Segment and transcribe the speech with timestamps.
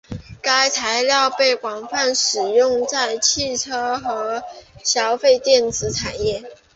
[0.41, 4.43] 该材料被广泛使用在汽车和
[4.83, 6.51] 消费电子产业。